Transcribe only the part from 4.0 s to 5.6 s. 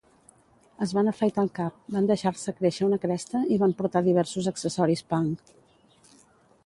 diversos accessoris punk.